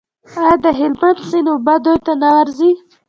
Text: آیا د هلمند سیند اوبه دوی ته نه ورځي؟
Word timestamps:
آیا 0.39 0.55
د 0.63 0.65
هلمند 0.79 1.19
سیند 1.29 1.47
اوبه 1.51 1.75
دوی 1.83 1.97
ته 2.05 2.13
نه 2.21 2.29
ورځي؟ 2.35 2.71